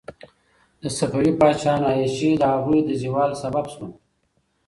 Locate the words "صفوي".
0.97-1.31